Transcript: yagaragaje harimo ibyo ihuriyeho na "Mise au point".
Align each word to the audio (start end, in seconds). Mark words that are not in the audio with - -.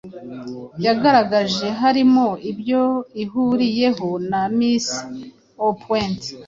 yagaragaje 0.85 1.67
harimo 1.81 2.27
ibyo 2.51 2.83
ihuriyeho 3.23 4.09
na 4.29 4.41
"Mise 4.57 4.97
au 5.63 5.73
point". 5.83 6.21